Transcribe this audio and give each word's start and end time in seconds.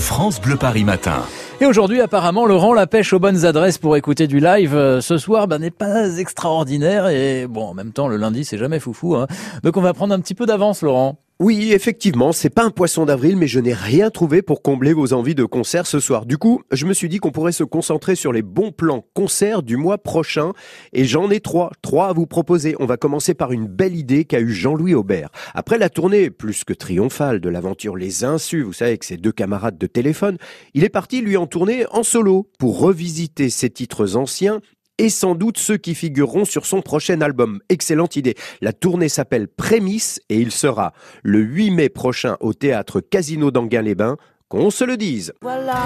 France 0.00 0.40
Bleu 0.40 0.56
Paris 0.56 0.84
Matin. 0.84 1.22
Et 1.60 1.66
aujourd'hui, 1.66 2.00
apparemment, 2.00 2.46
Laurent, 2.46 2.72
la 2.72 2.86
pêche 2.86 3.12
aux 3.12 3.18
bonnes 3.18 3.44
adresses 3.44 3.76
pour 3.76 3.96
écouter 3.96 4.26
du 4.26 4.40
live 4.40 4.74
euh, 4.74 5.00
ce 5.02 5.18
soir 5.18 5.46
bah, 5.46 5.58
n'est 5.58 5.70
pas 5.70 6.16
extraordinaire. 6.16 7.08
Et 7.08 7.46
bon, 7.46 7.66
en 7.66 7.74
même 7.74 7.92
temps, 7.92 8.08
le 8.08 8.16
lundi, 8.16 8.44
c'est 8.44 8.56
jamais 8.56 8.80
foufou. 8.80 9.14
Hein. 9.14 9.26
Donc 9.62 9.76
on 9.76 9.82
va 9.82 9.92
prendre 9.92 10.14
un 10.14 10.20
petit 10.20 10.34
peu 10.34 10.46
d'avance, 10.46 10.82
Laurent. 10.82 11.18
Oui, 11.42 11.72
effectivement, 11.72 12.32
c'est 12.32 12.50
pas 12.50 12.64
un 12.64 12.70
poisson 12.70 13.06
d'avril, 13.06 13.34
mais 13.34 13.46
je 13.46 13.60
n'ai 13.60 13.72
rien 13.72 14.10
trouvé 14.10 14.42
pour 14.42 14.60
combler 14.60 14.92
vos 14.92 15.14
envies 15.14 15.34
de 15.34 15.46
concert 15.46 15.86
ce 15.86 15.98
soir. 15.98 16.26
Du 16.26 16.36
coup, 16.36 16.60
je 16.70 16.84
me 16.84 16.92
suis 16.92 17.08
dit 17.08 17.16
qu'on 17.16 17.30
pourrait 17.30 17.50
se 17.52 17.64
concentrer 17.64 18.14
sur 18.14 18.30
les 18.30 18.42
bons 18.42 18.72
plans 18.72 19.06
concerts 19.14 19.62
du 19.62 19.78
mois 19.78 19.96
prochain. 19.96 20.52
Et 20.92 21.06
j'en 21.06 21.30
ai 21.30 21.40
trois, 21.40 21.70
trois 21.80 22.08
à 22.08 22.12
vous 22.12 22.26
proposer. 22.26 22.76
On 22.78 22.84
va 22.84 22.98
commencer 22.98 23.32
par 23.32 23.52
une 23.52 23.68
belle 23.68 23.96
idée 23.96 24.26
qu'a 24.26 24.38
eu 24.38 24.50
Jean-Louis 24.50 24.92
Aubert. 24.92 25.30
Après 25.54 25.78
la 25.78 25.88
tournée 25.88 26.28
plus 26.28 26.62
que 26.62 26.74
triomphale 26.74 27.40
de 27.40 27.48
l'aventure 27.48 27.96
Les 27.96 28.22
Insus, 28.22 28.60
vous 28.60 28.74
savez, 28.74 28.90
avec 28.90 29.04
ses 29.04 29.16
deux 29.16 29.32
camarades 29.32 29.78
de 29.78 29.86
téléphone, 29.86 30.36
il 30.74 30.84
est 30.84 30.90
parti 30.90 31.22
lui 31.22 31.38
en 31.38 31.46
tourner 31.46 31.86
en 31.90 32.02
solo 32.02 32.50
pour 32.58 32.80
revisiter 32.80 33.48
ses 33.48 33.70
titres 33.70 34.14
anciens 34.14 34.60
et 35.00 35.08
sans 35.08 35.34
doute 35.34 35.56
ceux 35.56 35.78
qui 35.78 35.94
figureront 35.94 36.44
sur 36.44 36.66
son 36.66 36.82
prochain 36.82 37.22
album. 37.22 37.60
Excellente 37.70 38.16
idée. 38.16 38.34
La 38.60 38.74
tournée 38.74 39.08
s'appelle 39.08 39.48
Prémisse 39.48 40.20
et 40.28 40.36
il 40.36 40.52
sera 40.52 40.92
le 41.22 41.38
8 41.38 41.70
mai 41.70 41.88
prochain 41.88 42.36
au 42.40 42.52
théâtre 42.52 43.00
Casino 43.00 43.50
d'Anguin-les-Bains, 43.50 44.18
qu'on 44.50 44.68
se 44.68 44.84
le 44.84 44.98
dise. 44.98 45.32
Voilà, 45.40 45.78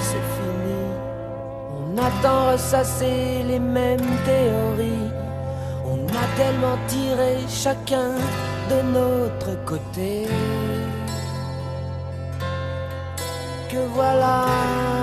c'est 0.00 0.26
fini. 0.36 0.84
On 1.70 1.96
attend 1.96 2.52
ressasser 2.52 3.42
les 3.48 3.58
mêmes 3.58 4.00
théories. 4.26 5.10
On 5.86 6.04
a 6.08 6.36
tellement 6.36 6.76
tiré 6.88 7.38
chacun 7.48 8.10
de 8.68 8.82
notre 8.92 9.64
côté. 9.64 10.26
Que 13.70 13.78
voilà. 13.94 14.97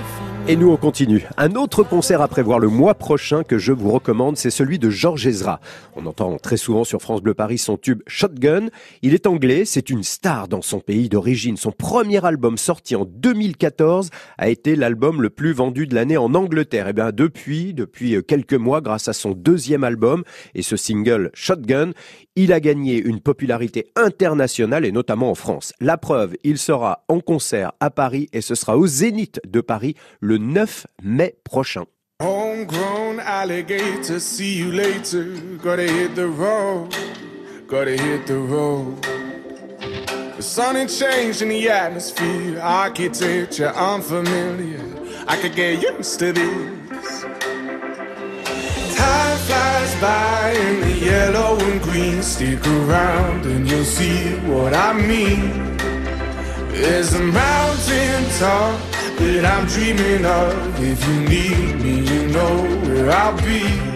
different. 0.00 0.39
Et 0.48 0.56
nous, 0.56 0.70
on 0.70 0.76
continue. 0.76 1.26
Un 1.36 1.54
autre 1.54 1.82
concert 1.84 2.22
à 2.22 2.28
prévoir 2.28 2.58
le 2.58 2.68
mois 2.68 2.94
prochain 2.94 3.44
que 3.44 3.58
je 3.58 3.72
vous 3.72 3.90
recommande, 3.90 4.36
c'est 4.36 4.50
celui 4.50 4.78
de 4.78 4.90
Georges 4.90 5.26
Ezra. 5.26 5.60
On 5.94 6.06
entend 6.06 6.38
très 6.38 6.56
souvent 6.56 6.82
sur 6.82 7.00
France 7.00 7.22
Bleu 7.22 7.34
Paris 7.34 7.58
son 7.58 7.76
tube 7.76 8.02
Shotgun. 8.06 8.68
Il 9.02 9.14
est 9.14 9.26
anglais, 9.26 9.64
c'est 9.64 9.90
une 9.90 10.02
star 10.02 10.48
dans 10.48 10.62
son 10.62 10.80
pays 10.80 11.08
d'origine. 11.08 11.56
Son 11.56 11.70
premier 11.70 12.24
album 12.24 12.58
sorti 12.58 12.96
en 12.96 13.04
2014 13.04 14.10
a 14.38 14.48
été 14.48 14.74
l'album 14.74 15.22
le 15.22 15.30
plus 15.30 15.52
vendu 15.52 15.86
de 15.86 15.94
l'année 15.94 16.16
en 16.16 16.34
Angleterre. 16.34 16.86
Et 16.86 16.90
eh 16.90 16.94
bien 16.94 17.12
depuis, 17.12 17.72
depuis 17.72 18.16
quelques 18.26 18.54
mois, 18.54 18.80
grâce 18.80 19.08
à 19.08 19.12
son 19.12 19.32
deuxième 19.32 19.84
album 19.84 20.24
et 20.54 20.62
ce 20.62 20.76
single 20.76 21.30
Shotgun, 21.34 21.92
il 22.34 22.52
a 22.52 22.60
gagné 22.60 22.96
une 22.96 23.20
popularité 23.20 23.92
internationale 23.96 24.84
et 24.84 24.92
notamment 24.92 25.30
en 25.30 25.34
France. 25.34 25.72
La 25.80 25.98
preuve, 25.98 26.34
il 26.42 26.58
sera 26.58 27.04
en 27.08 27.20
concert 27.20 27.72
à 27.80 27.90
Paris 27.90 28.28
et 28.32 28.40
ce 28.40 28.54
sera 28.54 28.78
au 28.78 28.86
Zénith 28.86 29.40
de 29.46 29.60
Paris 29.60 29.94
9 30.38 30.86
mai 31.02 31.32
prochain. 31.44 31.86
Homegrown 32.20 33.18
alligator, 33.20 34.20
see 34.20 34.54
you 34.58 34.70
later. 34.70 35.24
Gotta 35.62 35.84
hit 35.84 36.14
the 36.14 36.28
road, 36.28 36.94
gotta 37.66 37.96
hit 37.96 38.26
the 38.26 38.38
road. 38.38 39.02
The 40.36 40.42
sun 40.42 40.76
the 41.50 41.68
atmosphere, 41.70 42.60
architecture 42.60 43.72
unfamiliar. 43.74 44.80
I 45.26 45.36
could 45.36 45.54
get 45.54 45.82
used 45.82 46.18
to 46.18 46.32
this. 46.32 47.22
Time 48.96 49.38
flies 49.46 49.94
by 50.00 50.52
in 50.52 50.80
the 50.80 50.92
yellow 50.92 51.58
and 51.58 51.80
green. 51.82 52.22
Stick 52.22 52.66
around 52.66 53.46
and 53.46 53.70
you'll 53.70 53.84
see 53.84 54.34
what 54.48 54.74
I 54.74 54.92
mean. 54.92 55.76
There's 56.72 57.12
a 57.14 57.22
mountain 57.22 58.24
top 58.38 58.80
that 59.20 59.44
I'm 59.44 59.66
dreaming 59.66 60.24
of. 60.24 60.82
If 60.82 61.06
you 61.06 61.20
need 61.28 61.80
me, 61.82 61.94
you 62.00 62.28
know 62.28 62.62
where 62.84 63.10
I'll 63.10 63.36
be. 63.44 63.89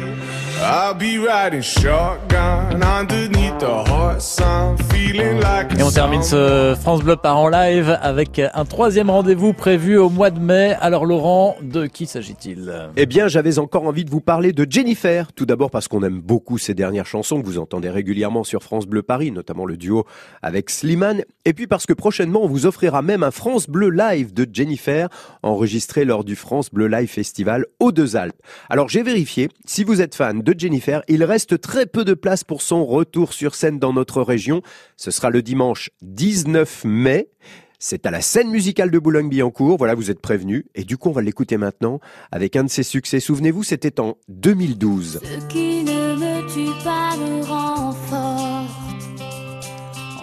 Et 5.76 5.82
on 5.82 5.90
termine 5.90 6.22
ce 6.22 6.76
France 6.80 7.02
Bleu 7.02 7.16
par 7.16 7.38
en 7.38 7.48
live 7.48 7.98
avec 8.00 8.40
un 8.52 8.64
troisième 8.64 9.10
rendez-vous 9.10 9.52
prévu 9.52 9.98
au 9.98 10.08
mois 10.08 10.30
de 10.30 10.38
mai. 10.38 10.76
Alors 10.80 11.06
Laurent, 11.06 11.56
de 11.62 11.86
qui 11.86 12.06
s'agit-il? 12.06 12.72
Eh 12.96 13.06
bien, 13.06 13.28
j'avais 13.28 13.58
encore 13.58 13.84
envie 13.84 14.04
de 14.04 14.10
vous 14.10 14.20
parler 14.20 14.52
de 14.52 14.66
Jennifer. 14.68 15.32
Tout 15.32 15.46
d'abord 15.46 15.70
parce 15.70 15.88
qu'on 15.88 16.02
aime 16.02 16.20
beaucoup 16.20 16.58
ses 16.58 16.74
dernières 16.74 17.06
chansons 17.06 17.40
que 17.40 17.46
vous 17.46 17.58
entendez 17.58 17.90
régulièrement 17.90 18.44
sur 18.44 18.62
France 18.62 18.86
Bleu 18.86 19.02
Paris, 19.02 19.32
notamment 19.32 19.66
le 19.66 19.76
duo 19.76 20.04
avec 20.42 20.70
Slimane. 20.70 21.22
Et 21.44 21.52
puis 21.52 21.66
parce 21.66 21.86
que 21.86 21.92
prochainement, 21.92 22.42
on 22.42 22.48
vous 22.48 22.66
offrira 22.66 23.02
même 23.02 23.22
un 23.22 23.30
France 23.30 23.68
Bleu 23.68 23.90
Live 23.90 24.32
de 24.32 24.46
Jennifer, 24.50 25.08
enregistré 25.42 26.04
lors 26.04 26.24
du 26.24 26.36
France 26.36 26.70
Bleu 26.72 26.86
Live 26.86 27.10
Festival 27.10 27.66
aux 27.80 27.92
Deux 27.92 28.16
Alpes. 28.16 28.40
Alors 28.70 28.88
j'ai 28.88 29.02
vérifié, 29.02 29.48
si 29.66 29.84
vous 29.84 30.00
êtes 30.00 30.14
fan 30.14 30.42
de 30.44 30.54
Jennifer, 30.56 31.02
il 31.08 31.24
reste 31.24 31.60
très 31.60 31.86
peu 31.86 32.04
de 32.04 32.14
place 32.14 32.44
pour 32.44 32.62
son 32.62 32.84
retour 32.84 33.32
sur 33.32 33.54
scène 33.54 33.78
dans 33.78 33.92
notre 33.92 34.22
région. 34.22 34.62
Ce 34.96 35.10
sera 35.10 35.30
le 35.30 35.42
dimanche 35.42 35.90
19 36.02 36.84
mai. 36.84 37.30
C'est 37.78 38.06
à 38.06 38.10
la 38.10 38.20
scène 38.20 38.50
musicale 38.50 38.90
de 38.90 38.98
Boulogne-Billancourt. 38.98 39.76
Voilà, 39.76 39.94
vous 39.94 40.10
êtes 40.10 40.20
prévenus. 40.20 40.64
Et 40.74 40.84
du 40.84 40.96
coup, 40.96 41.08
on 41.08 41.12
va 41.12 41.22
l'écouter 41.22 41.56
maintenant 41.56 41.98
avec 42.30 42.56
un 42.56 42.64
de 42.64 42.70
ses 42.70 42.82
succès. 42.82 43.20
Souvenez-vous, 43.20 43.62
c'était 43.62 44.00
en 44.00 44.16
2012. 44.28 45.20
Ce 45.22 45.46
qui 45.46 45.82
ne 45.82 46.14
me 46.14 46.46
tue 46.52 46.84
pas 46.84 47.16
me 47.16 47.42
rend 47.44 47.92
fort. 47.92 48.68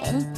On 0.04 0.34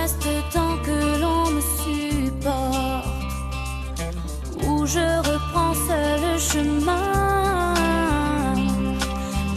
reste 0.00 0.28
tant 0.52 0.76
que 0.86 1.20
l'on 1.20 1.50
me 1.50 1.60
supporte. 1.60 3.08
Où 4.66 4.86
je 4.86 5.06
reprends 5.30 5.74
seul 5.86 6.20
le 6.26 6.38
chemin. 6.38 7.74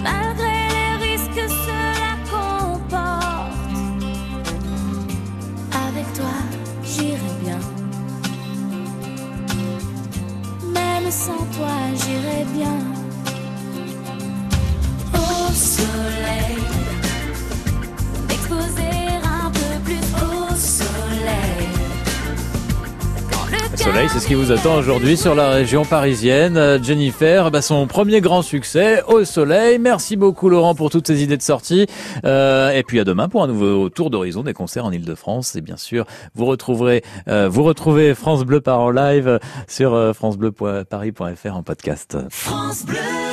Malgré 0.08 0.56
les 0.76 0.94
risques 1.06 1.36
que 1.40 1.48
cela 1.66 2.12
comporte. 2.34 3.58
Avec 5.88 6.08
toi, 6.18 6.38
j'irai 6.92 7.34
bien. 7.44 7.60
Même 10.78 11.12
sans 11.12 11.44
toi, 11.56 11.76
j'irai 12.02 12.46
bien. 12.58 13.03
Soleil, 23.84 24.08
c'est 24.08 24.22
ce 24.22 24.28
qui 24.28 24.34
vous 24.34 24.54
attend 24.54 24.78
aujourd'hui 24.78 25.18
sur 25.18 25.36
la 25.36 25.50
région 25.50 25.84
parisienne. 25.84 26.56
Euh, 26.56 26.82
Jennifer, 26.82 27.52
bah, 27.52 27.62
son 27.62 27.86
premier 27.86 28.22
grand 28.22 28.42
succès 28.42 29.04
au 29.10 29.26
soleil. 29.26 29.78
Merci 29.78 30.16
beaucoup 30.16 30.48
Laurent 30.48 30.74
pour 30.74 30.90
toutes 30.90 31.06
ces 31.06 31.22
idées 31.22 31.36
de 31.36 31.42
sortie. 31.42 31.88
Euh, 32.24 32.72
et 32.72 32.84
puis 32.84 33.02
à 33.02 33.04
demain 33.04 33.28
pour 33.28 33.44
un 33.44 33.48
nouveau 33.48 33.90
tour 33.90 34.10
d'horizon 34.10 34.42
des 34.42 34.54
concerts 34.54 34.86
en 34.86 34.92
Ile-de-France. 34.94 35.58
Et 35.58 35.62
bien 35.62 35.76
sûr, 35.76 36.06
vous 36.34 36.46
retrouverez, 36.46 37.04
euh, 37.28 37.50
vous 37.50 37.64
retrouvez 37.64 38.16
France 38.16 38.46
Bleu 38.46 38.62
par 38.62 38.80
en 38.80 38.90
live 38.90 39.40
sur 39.68 39.94
euh, 39.94 40.14
francebleu.paris.fr 40.14 41.54
en 41.54 41.64
podcast. 41.64 42.18
France 42.30 42.86
Bleu 42.86 43.33